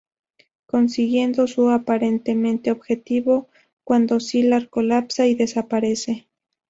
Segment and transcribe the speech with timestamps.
[0.65, 3.49] Consiguiendo su aparentemente objetivo
[3.83, 6.27] cuando Sylar colapsa y desaparece.